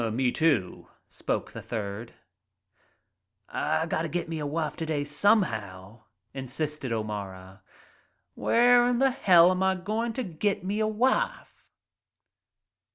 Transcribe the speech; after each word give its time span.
et 0.03 0.09
Me, 0.11 0.31
too," 0.31 0.87
spoke 1.07 1.51
the 1.51 1.61
third. 1.61 2.15
"I 3.47 3.85
gotta 3.85 4.09
get 4.09 4.27
me 4.27 4.39
a 4.39 4.47
wife 4.47 4.75
t'day, 4.75 5.03
somehow," 5.05 6.05
insisted 6.33 6.91
O'Mara. 6.91 7.61
"Where 8.33 8.87
in 8.87 8.99
hell 8.99 9.51
'm 9.51 9.61
I 9.61 9.75
goin' 9.75 10.11
t' 10.13 10.23
get 10.23 10.63
me 10.63 10.79
a 10.79 10.87
wife?" 10.87 11.67